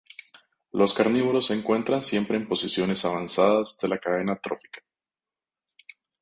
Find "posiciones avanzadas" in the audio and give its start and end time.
2.47-3.77